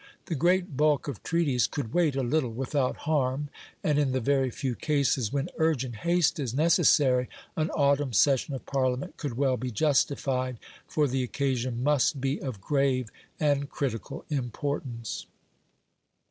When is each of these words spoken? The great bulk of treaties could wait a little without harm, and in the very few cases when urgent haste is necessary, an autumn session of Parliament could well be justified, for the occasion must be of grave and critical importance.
The 0.25 0.33
great 0.33 0.75
bulk 0.75 1.07
of 1.07 1.21
treaties 1.21 1.67
could 1.67 1.93
wait 1.93 2.15
a 2.15 2.23
little 2.23 2.49
without 2.49 2.95
harm, 3.05 3.49
and 3.83 3.99
in 3.99 4.13
the 4.13 4.19
very 4.19 4.49
few 4.49 4.73
cases 4.73 5.31
when 5.31 5.47
urgent 5.59 5.97
haste 5.97 6.39
is 6.39 6.55
necessary, 6.55 7.29
an 7.55 7.69
autumn 7.69 8.11
session 8.11 8.55
of 8.55 8.65
Parliament 8.65 9.15
could 9.17 9.37
well 9.37 9.57
be 9.57 9.69
justified, 9.69 10.57
for 10.87 11.07
the 11.07 11.21
occasion 11.21 11.83
must 11.83 12.19
be 12.19 12.41
of 12.41 12.59
grave 12.61 13.11
and 13.39 13.69
critical 13.69 14.25
importance. 14.31 15.27